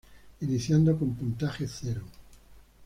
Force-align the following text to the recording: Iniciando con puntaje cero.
Iniciando 0.45 0.97
con 0.97 1.13
puntaje 1.15 1.67
cero. 1.67 2.03